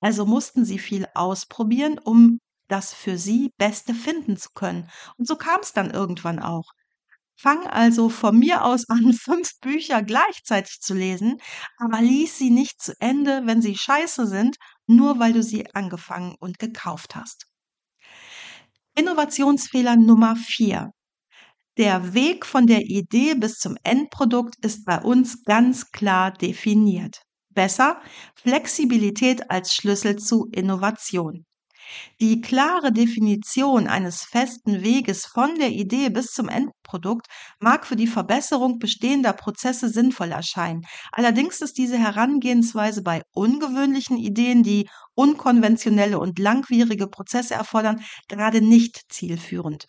Also 0.00 0.26
mussten 0.26 0.64
sie 0.64 0.78
viel 0.78 1.06
ausprobieren, 1.14 1.98
um 1.98 2.40
das 2.68 2.92
für 2.92 3.18
sie 3.18 3.52
Beste 3.58 3.94
finden 3.94 4.36
zu 4.36 4.50
können. 4.54 4.90
Und 5.16 5.26
so 5.28 5.36
kam 5.36 5.60
es 5.60 5.72
dann 5.72 5.90
irgendwann 5.90 6.38
auch. 6.40 6.72
Fang 7.38 7.66
also 7.66 8.08
von 8.08 8.38
mir 8.38 8.64
aus 8.64 8.84
an, 8.88 9.12
fünf 9.12 9.58
Bücher 9.60 10.02
gleichzeitig 10.02 10.80
zu 10.80 10.94
lesen, 10.94 11.40
aber 11.78 12.00
lies 12.00 12.38
sie 12.38 12.50
nicht 12.50 12.80
zu 12.80 12.94
Ende, 12.98 13.42
wenn 13.44 13.62
sie 13.62 13.76
scheiße 13.76 14.26
sind, 14.26 14.56
nur 14.86 15.18
weil 15.18 15.32
du 15.32 15.42
sie 15.42 15.72
angefangen 15.74 16.34
und 16.40 16.58
gekauft 16.58 17.14
hast. 17.14 17.46
Innovationsfehler 18.94 19.96
Nummer 19.96 20.36
vier: 20.36 20.92
Der 21.78 22.12
Weg 22.12 22.44
von 22.44 22.66
der 22.66 22.82
Idee 22.82 23.34
bis 23.34 23.58
zum 23.58 23.76
Endprodukt 23.82 24.56
ist 24.62 24.84
bei 24.84 25.00
uns 25.00 25.42
ganz 25.44 25.90
klar 25.90 26.32
definiert. 26.32 27.22
Besser 27.54 28.00
Flexibilität 28.34 29.50
als 29.50 29.72
Schlüssel 29.74 30.16
zu 30.16 30.48
Innovation. 30.52 31.45
Die 32.20 32.40
klare 32.40 32.92
Definition 32.92 33.86
eines 33.86 34.22
festen 34.22 34.82
Weges 34.82 35.26
von 35.26 35.54
der 35.56 35.70
Idee 35.70 36.08
bis 36.08 36.26
zum 36.28 36.48
Endprodukt 36.48 37.26
mag 37.60 37.86
für 37.86 37.96
die 37.96 38.06
Verbesserung 38.06 38.78
bestehender 38.78 39.32
Prozesse 39.32 39.88
sinnvoll 39.88 40.32
erscheinen. 40.32 40.82
Allerdings 41.12 41.60
ist 41.60 41.78
diese 41.78 41.98
Herangehensweise 41.98 43.02
bei 43.02 43.22
ungewöhnlichen 43.32 44.16
Ideen, 44.16 44.62
die 44.62 44.88
unkonventionelle 45.14 46.18
und 46.18 46.38
langwierige 46.38 47.06
Prozesse 47.06 47.54
erfordern, 47.54 48.02
gerade 48.28 48.60
nicht 48.60 49.02
zielführend. 49.08 49.86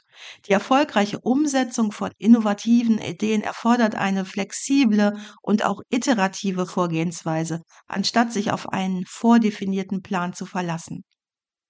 Die 0.48 0.54
erfolgreiche 0.54 1.20
Umsetzung 1.20 1.92
von 1.92 2.12
innovativen 2.18 2.98
Ideen 2.98 3.42
erfordert 3.42 3.96
eine 3.96 4.26
flexible 4.26 5.18
und 5.42 5.64
auch 5.64 5.82
iterative 5.90 6.66
Vorgehensweise, 6.66 7.62
anstatt 7.88 8.34
sich 8.34 8.52
auf 8.52 8.70
einen 8.70 9.06
vordefinierten 9.06 10.02
Plan 10.02 10.34
zu 10.34 10.46
verlassen. 10.46 11.04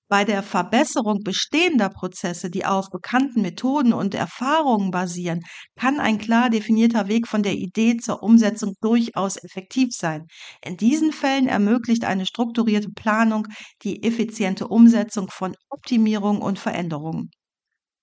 Bei 0.10 0.24
der 0.26 0.44
Verbesserung 0.44 1.24
bestehender 1.24 1.90
Prozesse, 1.90 2.50
die 2.50 2.66
auf 2.66 2.90
bekannten 2.90 3.42
Methoden 3.42 3.94
und 3.94 4.16
Erfahrungen 4.16 4.92
basieren, 4.92 5.42
kann 5.78 6.00
ein 6.00 6.18
klar 6.18 6.50
definierter 6.50 7.08
Weg 7.08 7.28
von 7.28 7.44
der 7.44 7.54
Idee 7.56 7.98
zur 7.98 8.24
Umsetzung 8.24 8.74
durchaus 8.82 9.38
effektiv 9.38 9.90
sein. 9.94 10.28
In 10.64 10.78
diesen 10.78 11.12
Fällen 11.12 11.48
ermöglicht 11.48 12.06
eine 12.06 12.26
strukturierte 12.26 12.90
Planung 12.92 13.48
die 13.84 14.04
effiziente 14.04 14.68
Umsetzung 14.68 15.30
von 15.30 15.56
Optimierung 15.70 16.42
und 16.42 16.60
Veränderungen. 16.60 17.32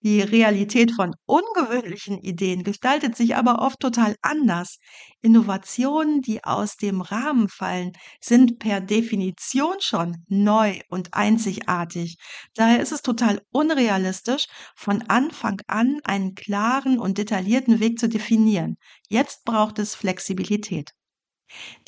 Die 0.05 0.21
Realität 0.21 0.93
von 0.93 1.15
ungewöhnlichen 1.25 2.19
Ideen 2.19 2.63
gestaltet 2.63 3.17
sich 3.17 3.37
aber 3.37 3.63
oft 3.63 3.81
total 3.81 4.17
anders. 4.21 4.77
Innovationen, 5.23 6.21
die 6.21 6.45
aus 6.45 6.77
dem 6.77 7.01
Rahmen 7.01 7.49
fallen, 7.49 7.93
sind 8.21 8.59
per 8.59 8.83
Definition 8.83 9.77
schon 9.81 10.19
neu 10.29 10.79
und 10.91 11.15
einzigartig. 11.15 12.19
Daher 12.55 12.81
ist 12.83 12.93
es 12.93 13.01
total 13.01 13.41
unrealistisch, 13.51 14.45
von 14.77 15.01
Anfang 15.09 15.63
an 15.69 16.01
einen 16.05 16.35
klaren 16.35 16.99
und 16.99 17.17
detaillierten 17.17 17.81
Weg 17.81 17.99
zu 17.99 18.07
definieren. 18.07 18.77
Jetzt 19.09 19.47
braucht 19.47 19.79
es 19.79 19.95
Flexibilität. 19.95 20.93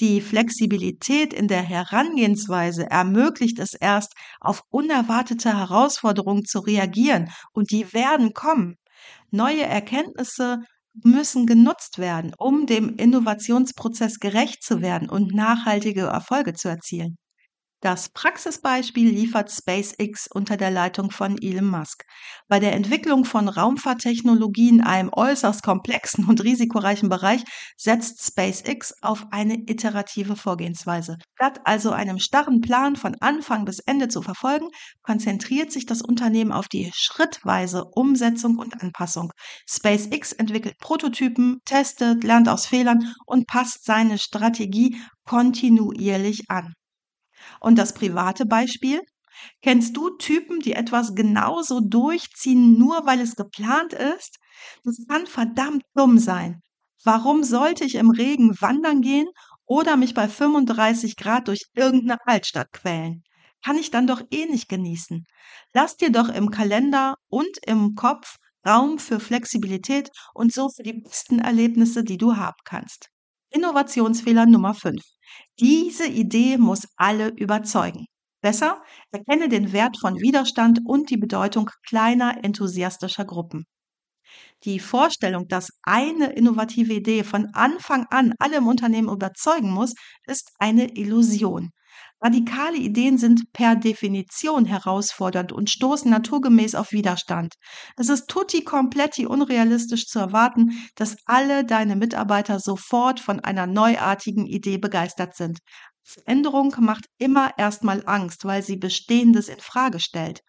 Die 0.00 0.20
Flexibilität 0.20 1.32
in 1.32 1.48
der 1.48 1.62
Herangehensweise 1.62 2.90
ermöglicht 2.90 3.58
es 3.58 3.74
erst, 3.74 4.14
auf 4.40 4.62
unerwartete 4.70 5.56
Herausforderungen 5.56 6.44
zu 6.44 6.60
reagieren, 6.60 7.30
und 7.52 7.70
die 7.70 7.92
werden 7.92 8.32
kommen. 8.32 8.76
Neue 9.30 9.64
Erkenntnisse 9.64 10.58
müssen 11.02 11.46
genutzt 11.46 11.98
werden, 11.98 12.32
um 12.38 12.66
dem 12.66 12.96
Innovationsprozess 12.96 14.18
gerecht 14.18 14.62
zu 14.62 14.80
werden 14.80 15.10
und 15.10 15.34
nachhaltige 15.34 16.02
Erfolge 16.02 16.54
zu 16.54 16.68
erzielen. 16.68 17.16
Das 17.86 18.08
Praxisbeispiel 18.08 19.10
liefert 19.10 19.48
SpaceX 19.48 20.26
unter 20.26 20.56
der 20.56 20.72
Leitung 20.72 21.12
von 21.12 21.40
Elon 21.40 21.66
Musk. 21.66 22.02
Bei 22.48 22.58
der 22.58 22.72
Entwicklung 22.72 23.24
von 23.24 23.48
Raumfahrttechnologien, 23.48 24.80
einem 24.80 25.10
äußerst 25.12 25.62
komplexen 25.62 26.24
und 26.24 26.42
risikoreichen 26.42 27.08
Bereich, 27.08 27.44
setzt 27.76 28.26
SpaceX 28.26 28.92
auf 29.02 29.26
eine 29.30 29.54
iterative 29.68 30.34
Vorgehensweise. 30.34 31.16
Statt 31.36 31.60
also 31.62 31.92
einem 31.92 32.18
starren 32.18 32.60
Plan 32.60 32.96
von 32.96 33.14
Anfang 33.20 33.64
bis 33.64 33.78
Ende 33.78 34.08
zu 34.08 34.20
verfolgen, 34.20 34.66
konzentriert 35.04 35.70
sich 35.70 35.86
das 35.86 36.02
Unternehmen 36.02 36.50
auf 36.50 36.66
die 36.66 36.90
schrittweise 36.92 37.84
Umsetzung 37.84 38.58
und 38.58 38.82
Anpassung. 38.82 39.30
SpaceX 39.70 40.32
entwickelt 40.32 40.74
Prototypen, 40.80 41.60
testet, 41.64 42.24
lernt 42.24 42.48
aus 42.48 42.66
Fehlern 42.66 43.14
und 43.26 43.46
passt 43.46 43.84
seine 43.84 44.18
Strategie 44.18 45.00
kontinuierlich 45.24 46.46
an. 46.48 46.74
Und 47.66 47.78
das 47.78 47.94
private 47.94 48.46
Beispiel? 48.46 49.00
Kennst 49.60 49.96
du 49.96 50.10
Typen, 50.18 50.60
die 50.60 50.74
etwas 50.74 51.16
genauso 51.16 51.80
durchziehen, 51.80 52.78
nur 52.78 53.06
weil 53.06 53.18
es 53.18 53.34
geplant 53.34 53.92
ist? 53.92 54.38
Das 54.84 55.04
kann 55.08 55.26
verdammt 55.26 55.82
dumm 55.96 56.20
sein. 56.20 56.62
Warum 57.02 57.42
sollte 57.42 57.82
ich 57.84 57.96
im 57.96 58.10
Regen 58.10 58.54
wandern 58.60 59.00
gehen 59.00 59.26
oder 59.64 59.96
mich 59.96 60.14
bei 60.14 60.28
35 60.28 61.16
Grad 61.16 61.48
durch 61.48 61.62
irgendeine 61.74 62.24
Altstadt 62.24 62.72
quälen? 62.72 63.24
Kann 63.64 63.78
ich 63.78 63.90
dann 63.90 64.06
doch 64.06 64.22
eh 64.30 64.46
nicht 64.46 64.68
genießen. 64.68 65.26
Lass 65.74 65.96
dir 65.96 66.10
doch 66.10 66.28
im 66.28 66.52
Kalender 66.52 67.16
und 67.28 67.58
im 67.66 67.96
Kopf 67.96 68.36
Raum 68.64 69.00
für 69.00 69.18
Flexibilität 69.18 70.10
und 70.34 70.52
so 70.52 70.68
für 70.68 70.84
die 70.84 71.00
besten 71.00 71.40
Erlebnisse, 71.40 72.04
die 72.04 72.16
du 72.16 72.36
haben 72.36 72.58
kannst. 72.62 73.10
Innovationsfehler 73.50 74.46
Nummer 74.46 74.74
5. 74.74 75.02
Diese 75.60 76.06
Idee 76.06 76.58
muss 76.58 76.86
alle 76.96 77.28
überzeugen. 77.30 78.06
Besser, 78.40 78.82
erkenne 79.10 79.48
den 79.48 79.72
Wert 79.72 79.98
von 79.98 80.14
Widerstand 80.20 80.80
und 80.84 81.10
die 81.10 81.16
Bedeutung 81.16 81.70
kleiner 81.86 82.44
enthusiastischer 82.44 83.24
Gruppen. 83.24 83.66
Die 84.64 84.80
Vorstellung, 84.80 85.48
dass 85.48 85.70
eine 85.82 86.32
innovative 86.32 86.92
Idee 86.92 87.24
von 87.24 87.46
Anfang 87.54 88.06
an 88.10 88.34
alle 88.38 88.58
im 88.58 88.66
Unternehmen 88.66 89.08
überzeugen 89.08 89.70
muss, 89.70 89.94
ist 90.26 90.52
eine 90.58 90.96
Illusion. 90.96 91.70
Radikale 92.22 92.78
Ideen 92.78 93.18
sind 93.18 93.52
per 93.52 93.76
Definition 93.76 94.64
herausfordernd 94.64 95.52
und 95.52 95.68
stoßen 95.68 96.10
naturgemäß 96.10 96.74
auf 96.74 96.92
Widerstand. 96.92 97.54
Es 97.96 98.08
ist 98.08 98.28
tutti 98.28 98.64
kompletti 98.64 99.26
unrealistisch 99.26 100.06
zu 100.06 100.18
erwarten, 100.18 100.70
dass 100.94 101.16
alle 101.26 101.64
deine 101.64 101.94
Mitarbeiter 101.94 102.58
sofort 102.58 103.20
von 103.20 103.40
einer 103.40 103.66
neuartigen 103.66 104.46
Idee 104.46 104.78
begeistert 104.78 105.36
sind. 105.36 105.58
Veränderung 106.02 106.74
macht 106.78 107.04
immer 107.18 107.50
erstmal 107.58 108.02
Angst, 108.06 108.44
weil 108.44 108.62
sie 108.62 108.76
Bestehendes 108.76 109.48
in 109.48 109.58
Frage 109.58 110.00
stellt. 110.00 110.40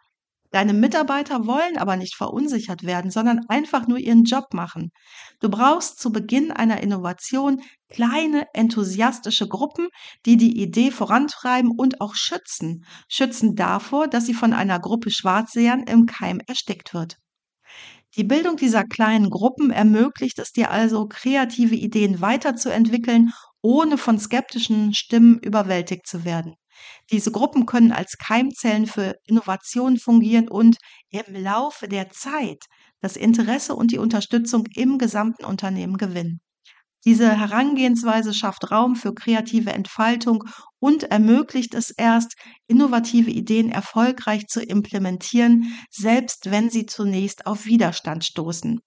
Deine 0.51 0.73
Mitarbeiter 0.73 1.45
wollen 1.45 1.77
aber 1.77 1.97
nicht 1.97 2.15
verunsichert 2.15 2.83
werden, 2.83 3.11
sondern 3.11 3.41
einfach 3.49 3.87
nur 3.87 3.97
ihren 3.97 4.23
Job 4.23 4.53
machen. 4.53 4.91
Du 5.41 5.49
brauchst 5.49 5.99
zu 5.99 6.11
Beginn 6.11 6.51
einer 6.51 6.81
Innovation 6.81 7.61
kleine 7.89 8.45
enthusiastische 8.53 9.47
Gruppen, 9.47 9.87
die 10.25 10.37
die 10.37 10.61
Idee 10.61 10.91
vorantreiben 10.91 11.71
und 11.71 11.99
auch 11.99 12.15
schützen. 12.15 12.85
Schützen 13.09 13.55
davor, 13.55 14.07
dass 14.07 14.25
sie 14.25 14.33
von 14.33 14.53
einer 14.53 14.79
Gruppe 14.79 15.11
Schwarzsehern 15.11 15.83
im 15.83 16.05
Keim 16.05 16.39
erstickt 16.47 16.93
wird. 16.93 17.17
Die 18.15 18.23
Bildung 18.23 18.55
dieser 18.55 18.83
kleinen 18.83 19.29
Gruppen 19.29 19.69
ermöglicht 19.69 20.39
es 20.39 20.51
dir 20.51 20.71
also, 20.71 21.07
kreative 21.07 21.75
Ideen 21.75 22.21
weiterzuentwickeln, 22.21 23.31
ohne 23.61 23.97
von 23.97 24.17
skeptischen 24.17 24.93
Stimmen 24.93 25.39
überwältigt 25.39 26.07
zu 26.07 26.23
werden. 26.23 26.55
Diese 27.11 27.31
Gruppen 27.31 27.65
können 27.65 27.91
als 27.91 28.17
Keimzellen 28.17 28.87
für 28.87 29.15
Innovation 29.25 29.97
fungieren 29.97 30.47
und 30.47 30.77
im 31.09 31.35
Laufe 31.35 31.87
der 31.87 32.09
Zeit 32.09 32.65
das 33.01 33.15
Interesse 33.15 33.75
und 33.75 33.91
die 33.91 33.99
Unterstützung 33.99 34.65
im 34.75 34.97
gesamten 34.97 35.45
Unternehmen 35.45 35.97
gewinnen. 35.97 36.39
Diese 37.05 37.39
Herangehensweise 37.39 38.33
schafft 38.33 38.71
Raum 38.71 38.95
für 38.95 39.13
kreative 39.13 39.71
Entfaltung 39.71 40.43
und 40.79 41.03
ermöglicht 41.03 41.73
es 41.73 41.91
erst, 41.91 42.35
innovative 42.67 43.31
Ideen 43.31 43.69
erfolgreich 43.69 44.47
zu 44.47 44.61
implementieren, 44.61 45.73
selbst 45.89 46.51
wenn 46.51 46.69
sie 46.69 46.85
zunächst 46.85 47.45
auf 47.45 47.65
Widerstand 47.65 48.25
stoßen. 48.25 48.81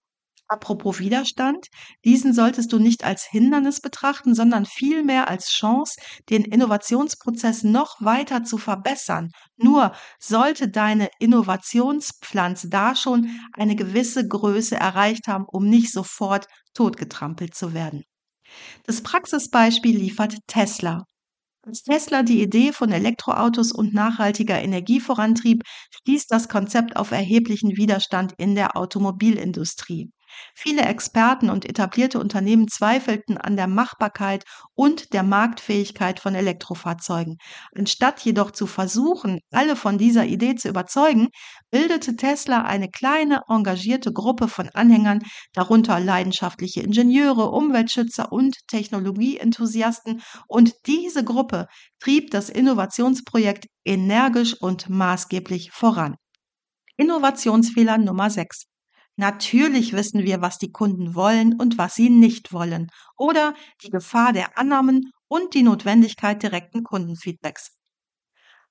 Apropos 0.50 0.98
Widerstand, 0.98 1.68
diesen 2.04 2.34
solltest 2.34 2.72
du 2.72 2.80
nicht 2.80 3.04
als 3.04 3.24
Hindernis 3.24 3.80
betrachten, 3.80 4.34
sondern 4.34 4.66
vielmehr 4.66 5.28
als 5.28 5.50
Chance, 5.50 6.00
den 6.28 6.44
Innovationsprozess 6.44 7.62
noch 7.62 8.00
weiter 8.00 8.42
zu 8.42 8.58
verbessern. 8.58 9.30
Nur 9.56 9.92
sollte 10.18 10.68
deine 10.68 11.08
Innovationspflanze 11.20 12.68
da 12.68 12.96
schon 12.96 13.30
eine 13.52 13.76
gewisse 13.76 14.26
Größe 14.26 14.74
erreicht 14.74 15.28
haben, 15.28 15.44
um 15.46 15.68
nicht 15.68 15.92
sofort 15.92 16.46
totgetrampelt 16.74 17.54
zu 17.54 17.72
werden. 17.72 18.02
Das 18.86 19.02
Praxisbeispiel 19.02 19.96
liefert 19.96 20.34
Tesla. 20.48 21.04
Als 21.62 21.84
Tesla 21.84 22.24
die 22.24 22.42
Idee 22.42 22.72
von 22.72 22.90
Elektroautos 22.90 23.70
und 23.70 23.94
nachhaltiger 23.94 24.60
Energie 24.60 24.98
vorantrieb, 24.98 25.62
stieß 25.92 26.26
das 26.26 26.48
Konzept 26.48 26.96
auf 26.96 27.12
erheblichen 27.12 27.76
Widerstand 27.76 28.32
in 28.36 28.56
der 28.56 28.76
Automobilindustrie. 28.76 30.10
Viele 30.54 30.82
Experten 30.82 31.50
und 31.50 31.68
etablierte 31.68 32.18
Unternehmen 32.18 32.68
zweifelten 32.68 33.38
an 33.38 33.56
der 33.56 33.66
Machbarkeit 33.66 34.44
und 34.74 35.12
der 35.12 35.22
Marktfähigkeit 35.22 36.20
von 36.20 36.34
Elektrofahrzeugen. 36.34 37.36
Anstatt 37.76 38.20
jedoch 38.20 38.50
zu 38.50 38.66
versuchen, 38.66 39.40
alle 39.50 39.76
von 39.76 39.98
dieser 39.98 40.24
Idee 40.24 40.54
zu 40.54 40.68
überzeugen, 40.68 41.28
bildete 41.70 42.16
Tesla 42.16 42.62
eine 42.62 42.88
kleine, 42.88 43.42
engagierte 43.48 44.12
Gruppe 44.12 44.48
von 44.48 44.68
Anhängern, 44.70 45.20
darunter 45.52 46.00
leidenschaftliche 46.00 46.82
Ingenieure, 46.82 47.50
Umweltschützer 47.50 48.32
und 48.32 48.56
Technologieenthusiasten, 48.68 50.22
und 50.46 50.74
diese 50.86 51.24
Gruppe 51.24 51.66
trieb 52.00 52.30
das 52.30 52.48
Innovationsprojekt 52.48 53.66
energisch 53.84 54.54
und 54.60 54.88
maßgeblich 54.88 55.70
voran. 55.72 56.16
Innovationsfehler 56.96 57.98
Nummer 57.98 58.28
6. 58.28 58.69
Natürlich 59.20 59.92
wissen 59.92 60.24
wir, 60.24 60.40
was 60.40 60.56
die 60.56 60.72
Kunden 60.72 61.14
wollen 61.14 61.52
und 61.60 61.76
was 61.76 61.94
sie 61.94 62.08
nicht 62.08 62.54
wollen 62.54 62.86
oder 63.18 63.52
die 63.82 63.90
Gefahr 63.90 64.32
der 64.32 64.56
Annahmen 64.56 65.12
und 65.28 65.52
die 65.52 65.62
Notwendigkeit 65.62 66.42
direkten 66.42 66.84
Kundenfeedbacks. 66.84 67.76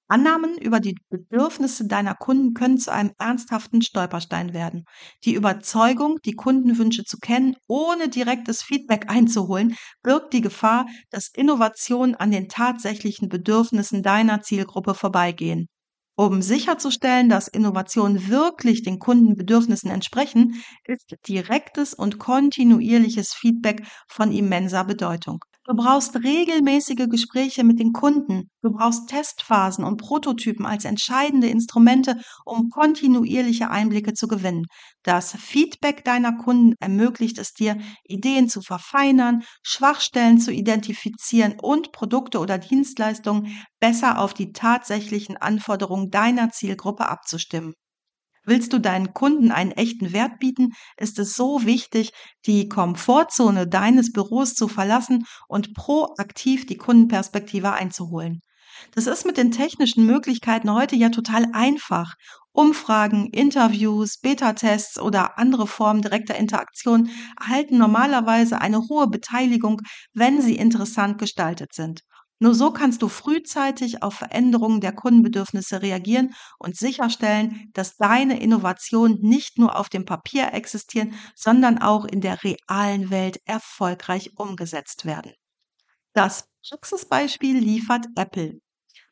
Annahmen 0.07 0.57
über 0.57 0.79
die 0.79 0.97
Bedürfnisse 1.11 1.85
deiner 1.85 2.15
Kunden 2.15 2.55
können 2.55 2.79
zu 2.79 2.91
einem 2.91 3.11
ernsthaften 3.19 3.83
Stolperstein 3.83 4.55
werden. 4.55 4.85
Die 5.23 5.35
Überzeugung, 5.35 6.17
die 6.25 6.33
Kundenwünsche 6.33 7.03
zu 7.03 7.17
kennen, 7.17 7.55
ohne 7.67 8.09
direktes 8.09 8.63
Feedback 8.63 9.05
einzuholen, 9.07 9.75
birgt 10.01 10.33
die 10.33 10.41
Gefahr, 10.41 10.87
dass 11.11 11.29
Innovationen 11.31 12.15
an 12.15 12.31
den 12.31 12.49
tatsächlichen 12.49 13.29
Bedürfnissen 13.29 14.01
deiner 14.01 14.41
Zielgruppe 14.41 14.95
vorbeigehen. 14.95 15.67
Um 16.19 16.41
sicherzustellen, 16.41 17.29
dass 17.29 17.47
Innovationen 17.47 18.27
wirklich 18.27 18.83
den 18.83 18.99
Kundenbedürfnissen 18.99 19.89
entsprechen, 19.89 20.61
ist 20.83 21.15
direktes 21.29 21.93
und 21.93 22.19
kontinuierliches 22.19 23.33
Feedback 23.33 23.87
von 24.09 24.33
immenser 24.33 24.83
Bedeutung. 24.83 25.39
Du 25.69 25.75
brauchst 25.75 26.17
regelmäßige 26.17 27.07
Gespräche 27.09 27.63
mit 27.63 27.79
den 27.79 27.93
Kunden. 27.93 28.49
Du 28.61 28.71
brauchst 28.71 29.07
Testphasen 29.07 29.85
und 29.85 29.95
Prototypen 29.95 30.65
als 30.65 30.83
entscheidende 30.83 31.47
Instrumente, 31.47 32.19
um 32.43 32.69
kontinuierliche 32.69 33.69
Einblicke 33.69 34.13
zu 34.13 34.27
gewinnen. 34.27 34.65
Das 35.03 35.31
Feedback 35.31 36.03
deiner 36.03 36.35
Kunden 36.35 36.73
ermöglicht 36.81 37.37
es 37.37 37.53
dir, 37.53 37.77
Ideen 38.03 38.49
zu 38.49 38.61
verfeinern, 38.61 39.43
Schwachstellen 39.63 40.39
zu 40.41 40.51
identifizieren 40.51 41.55
und 41.61 41.93
Produkte 41.93 42.39
oder 42.39 42.57
Dienstleistungen 42.57 43.63
besser 43.79 44.19
auf 44.19 44.33
die 44.33 44.51
tatsächlichen 44.51 45.37
Anforderungen 45.37 46.09
deiner 46.09 46.49
Zielgruppe 46.49 47.07
abzustimmen. 47.07 47.75
Willst 48.45 48.73
du 48.73 48.79
deinen 48.79 49.13
Kunden 49.13 49.51
einen 49.51 49.71
echten 49.71 50.13
Wert 50.13 50.39
bieten, 50.39 50.73
ist 50.97 51.19
es 51.19 51.35
so 51.35 51.65
wichtig, 51.65 52.11
die 52.45 52.67
Komfortzone 52.69 53.67
deines 53.67 54.11
Büros 54.11 54.53
zu 54.55 54.67
verlassen 54.67 55.25
und 55.47 55.73
proaktiv 55.73 56.65
die 56.65 56.77
Kundenperspektive 56.77 57.73
einzuholen. 57.73 58.41
Das 58.93 59.07
ist 59.07 59.25
mit 59.25 59.37
den 59.37 59.51
technischen 59.51 60.05
Möglichkeiten 60.05 60.71
heute 60.71 60.95
ja 60.95 61.09
total 61.09 61.47
einfach. 61.53 62.15
Umfragen, 62.51 63.29
Interviews, 63.31 64.17
Beta-Tests 64.19 64.99
oder 64.99 65.37
andere 65.37 65.67
Formen 65.67 66.01
direkter 66.01 66.35
Interaktion 66.35 67.09
erhalten 67.39 67.77
normalerweise 67.77 68.59
eine 68.59 68.79
hohe 68.89 69.07
Beteiligung, 69.07 69.81
wenn 70.13 70.41
sie 70.41 70.55
interessant 70.55 71.17
gestaltet 71.19 71.73
sind. 71.73 72.01
Nur 72.41 72.55
so 72.55 72.71
kannst 72.71 73.01
du 73.01 73.09
frühzeitig 73.09 74.01
auf 74.01 74.15
Veränderungen 74.15 74.79
der 74.79 74.93
Kundenbedürfnisse 74.93 75.81
reagieren 75.81 76.33
und 76.57 76.77
sicherstellen, 76.77 77.69
dass 77.73 77.97
deine 77.97 78.39
Innovationen 78.41 79.19
nicht 79.21 79.57
nur 79.57 79.77
auf 79.77 79.89
dem 79.89 80.05
Papier 80.05 80.53
existieren, 80.53 81.15
sondern 81.35 81.79
auch 81.79 82.05
in 82.05 82.21
der 82.21 82.41
realen 82.43 83.09
Welt 83.09 83.39
erfolgreich 83.45 84.31
umgesetzt 84.37 85.03
werden. 85.03 85.33
Das 86.13 86.47
Praxisbeispiel 86.67 87.57
liefert 87.57 88.05
Apple. 88.15 88.59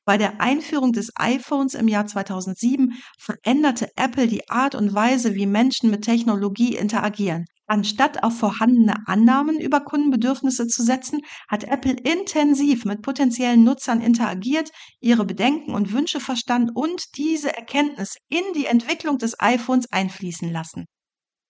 Bei 0.06 0.18
der 0.18 0.40
Einführung 0.40 0.94
des 0.94 1.12
iPhones 1.16 1.74
im 1.74 1.90
Jahr 1.90 2.08
2007 2.08 2.94
veränderte 3.20 3.90
Apple 3.98 4.28
die 4.28 4.50
Art 4.50 4.74
und 4.74 4.94
Weise, 4.94 5.36
wie 5.36 5.46
Menschen 5.46 5.90
mit 5.90 6.06
Technologie 6.06 6.78
interagieren. 6.78 7.46
Anstatt 7.70 8.24
auf 8.24 8.38
vorhandene 8.40 8.96
Annahmen 9.08 9.60
über 9.60 9.82
Kundenbedürfnisse 9.82 10.68
zu 10.68 10.84
setzen, 10.84 11.20
hat 11.50 11.66
Apple 11.66 11.98
intensiv 12.02 12.86
mit 12.86 13.02
potenziellen 13.02 13.66
Nutzern 13.66 14.00
interagiert, 14.00 14.70
ihre 15.02 15.26
Bedenken 15.26 15.74
und 15.74 15.92
Wünsche 15.92 16.22
verstanden 16.22 16.72
und 16.74 17.18
diese 17.18 17.54
Erkenntnis 17.54 18.16
in 18.30 18.44
die 18.56 18.68
Entwicklung 18.68 19.18
des 19.18 19.40
iPhones 19.42 19.92
einfließen 19.92 20.50
lassen. 20.50 20.86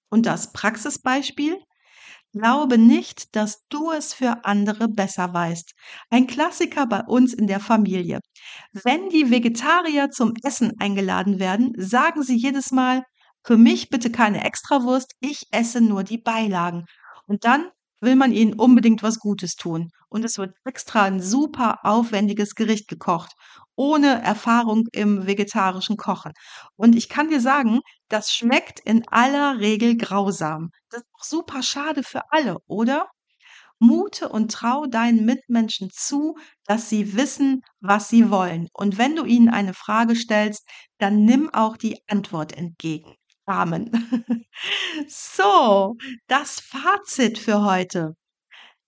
Und 0.09 0.25
das 0.25 0.53
Praxisbeispiel? 0.53 1.59
Glaube 2.33 2.77
nicht, 2.77 3.35
dass 3.35 3.63
du 3.69 3.91
es 3.91 4.13
für 4.13 4.43
andere 4.43 4.87
besser 4.87 5.33
weißt. 5.33 5.71
Ein 6.09 6.27
Klassiker 6.27 6.87
bei 6.87 7.01
uns 7.01 7.33
in 7.33 7.47
der 7.47 7.59
Familie. 7.59 8.19
Wenn 8.73 9.09
die 9.09 9.29
Vegetarier 9.29 10.09
zum 10.09 10.33
Essen 10.43 10.71
eingeladen 10.79 11.39
werden, 11.39 11.73
sagen 11.77 12.23
sie 12.23 12.35
jedes 12.35 12.71
Mal, 12.71 13.03
für 13.47 13.57
mich 13.57 13.89
bitte 13.89 14.11
keine 14.11 14.43
Extrawurst, 14.43 15.13
ich 15.21 15.47
esse 15.51 15.79
nur 15.79 16.03
die 16.03 16.17
Beilagen. 16.17 16.83
Und 17.27 17.45
dann 17.45 17.69
will 18.01 18.17
man 18.17 18.33
ihnen 18.33 18.53
unbedingt 18.53 19.03
was 19.03 19.19
Gutes 19.19 19.55
tun. 19.55 19.89
Und 20.09 20.25
es 20.25 20.37
wird 20.37 20.53
extra 20.65 21.03
ein 21.03 21.21
super 21.21 21.79
aufwendiges 21.83 22.55
Gericht 22.55 22.89
gekocht, 22.89 23.31
ohne 23.77 24.21
Erfahrung 24.21 24.87
im 24.91 25.27
vegetarischen 25.27 25.95
Kochen. 25.95 26.33
Und 26.75 26.97
ich 26.97 27.07
kann 27.07 27.29
dir 27.29 27.39
sagen, 27.39 27.79
das 28.09 28.33
schmeckt 28.33 28.81
in 28.81 29.07
aller 29.07 29.59
Regel 29.61 29.95
grausam. 29.95 30.71
Das 30.89 31.03
ist 31.03 31.07
auch 31.13 31.23
super 31.23 31.63
schade 31.63 32.03
für 32.03 32.29
alle, 32.31 32.57
oder? 32.67 33.07
Mute 33.79 34.27
und 34.27 34.51
trau 34.51 34.87
deinen 34.87 35.23
Mitmenschen 35.23 35.89
zu, 35.93 36.35
dass 36.65 36.89
sie 36.89 37.15
wissen, 37.15 37.61
was 37.79 38.09
sie 38.09 38.29
wollen. 38.29 38.67
Und 38.73 38.97
wenn 38.97 39.15
du 39.15 39.23
ihnen 39.23 39.47
eine 39.47 39.73
Frage 39.73 40.17
stellst, 40.17 40.67
dann 40.97 41.23
nimm 41.23 41.49
auch 41.53 41.77
die 41.77 41.97
Antwort 42.09 42.51
entgegen. 42.51 43.15
Amen. 43.47 43.89
so, 45.07 45.95
das 46.27 46.59
Fazit 46.59 47.37
für 47.39 47.61
heute. 47.63 48.15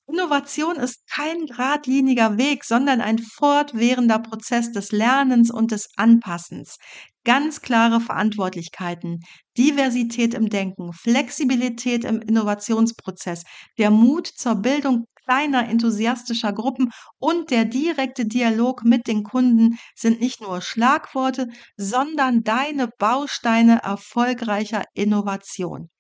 Innovation 0.08 0.76
ist 0.78 1.08
kein 1.08 1.46
geradliniger 1.46 2.38
Weg, 2.38 2.66
sondern 2.66 3.00
ein 3.00 3.20
fortwährender 3.20 4.20
Prozess 4.20 4.72
des 4.72 4.92
Lernens 4.92 5.52
und 5.52 5.72
des 5.72 5.90
Anpassens. 5.98 6.78
Ganz 7.24 7.62
klare 7.62 8.02
Verantwortlichkeiten, 8.02 9.22
Diversität 9.58 10.34
im 10.34 10.50
Denken, 10.50 10.94
Flexibilität 10.94 12.04
im 12.06 12.22
Innovationsprozess, 12.22 13.44
der 13.78 13.92
Mut 13.92 14.28
zur 14.28 14.56
Bildung 14.56 15.06
kleiner 15.30 15.70
enthusiastischer 15.70 16.52
Gruppen 16.54 16.90
und 17.20 17.52
der 17.52 17.66
direkte 17.66 18.26
Dialog 18.26 18.84
mit 18.84 19.06
den 19.06 19.22
Kunden 19.24 19.78
sind 19.94 20.20
nicht 20.20 20.42
nur 20.42 20.60
Schlagworte, 20.60 21.50
sondern 21.78 22.44
deine 22.44 22.88
Bausteine 22.88 23.84
erfolgreicher 23.84 24.86
Innovation. 24.96 25.92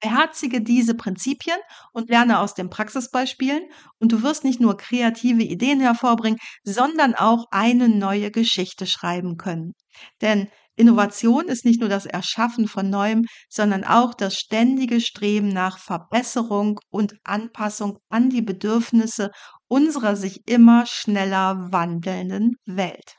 Beherzige 0.00 0.62
diese 0.62 0.94
Prinzipien 0.94 1.58
und 1.92 2.08
lerne 2.08 2.38
aus 2.38 2.54
den 2.54 2.70
Praxisbeispielen 2.70 3.64
und 3.98 4.10
du 4.10 4.22
wirst 4.22 4.42
nicht 4.42 4.58
nur 4.58 4.78
kreative 4.78 5.42
Ideen 5.42 5.80
hervorbringen, 5.80 6.38
sondern 6.64 7.14
auch 7.14 7.44
eine 7.50 7.90
neue 7.90 8.30
Geschichte 8.30 8.86
schreiben 8.86 9.36
können. 9.36 9.74
Denn 10.22 10.48
Innovation 10.78 11.48
ist 11.48 11.64
nicht 11.64 11.80
nur 11.80 11.88
das 11.88 12.06
Erschaffen 12.06 12.68
von 12.68 12.88
Neuem, 12.88 13.26
sondern 13.48 13.84
auch 13.84 14.14
das 14.14 14.36
ständige 14.36 15.00
Streben 15.00 15.48
nach 15.48 15.78
Verbesserung 15.78 16.78
und 16.88 17.14
Anpassung 17.24 17.98
an 18.08 18.30
die 18.30 18.42
Bedürfnisse 18.42 19.30
unserer 19.66 20.16
sich 20.16 20.46
immer 20.46 20.86
schneller 20.86 21.72
wandelnden 21.72 22.56
Welt. 22.64 23.16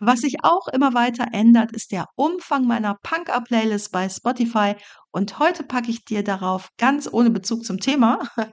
Was 0.00 0.20
sich 0.20 0.36
auch 0.42 0.66
immer 0.68 0.92
weiter 0.92 1.28
ändert, 1.32 1.72
ist 1.72 1.92
der 1.92 2.06
Umfang 2.16 2.66
meiner 2.66 2.96
Punk-Up-Playlist 3.02 3.92
bei 3.92 4.08
Spotify. 4.08 4.74
Und 5.12 5.38
heute 5.38 5.62
packe 5.62 5.90
ich 5.90 6.04
dir 6.04 6.24
darauf 6.24 6.70
ganz 6.76 7.08
ohne 7.10 7.30
Bezug 7.30 7.64
zum 7.64 7.78
Thema. 7.78 8.18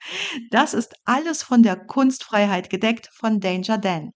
Das 0.52 0.74
ist 0.74 0.94
alles 1.04 1.44
von 1.44 1.63
der 1.63 1.76
Kunstfreiheit 1.76 2.70
gedeckt 2.70 3.10
von 3.13 3.39
Danger 3.39 3.78
Dan. 3.78 4.12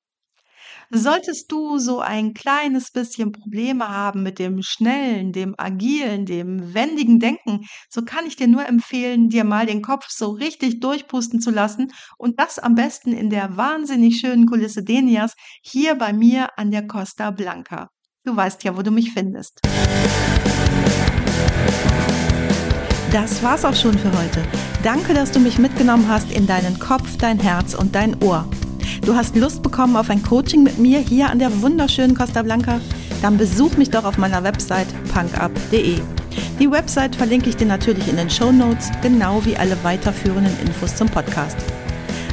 Solltest 0.91 1.52
du 1.52 1.80
so 1.80 2.00
ein 2.00 2.34
kleines 2.34 2.91
bisschen 2.91 3.32
Probleme 3.32 3.89
haben 3.89 4.21
mit 4.24 4.38
dem 4.38 4.62
schnellen, 4.62 5.32
dem 5.32 5.56
agilen, 5.58 6.26
dem 6.26 6.74
wendigen 6.74 7.19
Denken, 7.19 7.65
so 7.89 8.04
kann 8.04 8.28
ich 8.28 8.36
dir 8.36 8.48
nur 8.48 8.67
empfehlen, 8.67 9.30
dir 9.30 9.43
mal 9.43 9.65
den 9.65 9.82
Kopf 9.82 10.10
so 10.10 10.32
richtig 10.32 10.80
durchpusten 10.80 11.41
zu 11.41 11.50
lassen 11.50 11.91
und 12.17 12.39
das 12.39 12.60
am 12.60 12.76
besten 12.76 13.13
in 13.13 13.30
der 13.30 13.58
wahnsinnig 13.58 14.19
schönen 14.19 14.45
Kulisse 14.45 14.84
Denias 14.84 15.34
hier 15.62 15.95
bei 15.95 16.13
mir 16.13 16.50
an 16.58 16.71
der 16.71 16.86
Costa 16.88 17.32
Blanca. 17.32 17.89
Du 18.24 18.36
weißt 18.36 18.63
ja, 18.63 18.78
wo 18.78 18.82
du 18.82 18.91
mich 18.91 19.12
findest. 19.12 19.62
Das 23.12 23.41
war's 23.41 23.63
auch 23.65 23.76
schon 23.76 23.98
für 23.98 24.12
heute. 24.12 24.43
Danke, 24.84 25.13
dass 25.13 25.32
du 25.32 25.39
mich 25.39 25.58
mitgenommen 25.58 26.08
hast 26.10 26.32
in 26.32 26.45
deinen 26.48 26.78
Kopf, 26.80 27.17
dein 27.17 27.39
Herz 27.39 27.74
und 27.74 27.95
dein 27.95 28.21
Ohr. 28.21 28.48
Du 29.06 29.15
hast 29.15 29.36
Lust 29.36 29.63
bekommen 29.63 29.95
auf 29.95 30.10
ein 30.10 30.24
Coaching 30.24 30.63
mit 30.63 30.78
mir 30.78 31.00
hier 31.00 31.30
an 31.30 31.39
der 31.39 31.62
wunderschönen 31.62 32.15
Costa 32.15 32.41
Blanca? 32.41 32.80
Dann 33.21 33.38
besuch 33.38 33.78
mich 33.78 33.89
doch 33.89 34.04
auf 34.04 34.17
meiner 34.17 34.43
Website 34.43 34.88
punkup.de. 35.13 36.00
Die 36.60 36.71
Website 36.71 37.15
verlinke 37.15 37.50
ich 37.50 37.58
dir 37.58 37.67
natürlich 37.67 38.08
in 38.08 38.17
den 38.17 38.30
Show 38.30 38.52
Notes, 38.52 38.89
genau 39.02 39.43
wie 39.45 39.58
alle 39.58 39.78
weiterführenden 39.84 40.58
Infos 40.65 40.95
zum 40.95 41.10
Podcast. 41.10 41.58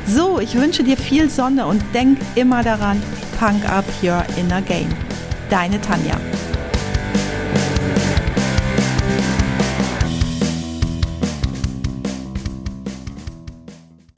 So, 0.06 0.40
ich 0.40 0.54
wünsche 0.54 0.82
dir 0.82 0.96
viel 0.96 1.30
Sonne 1.30 1.66
und 1.66 1.82
denk 1.94 2.18
immer 2.34 2.62
daran, 2.62 3.02
Punk 3.38 3.68
Up 3.68 3.84
Your 4.02 4.24
Inner 4.36 4.62
Game. 4.62 4.88
Deine 5.50 5.80
Tanja. 5.80 6.16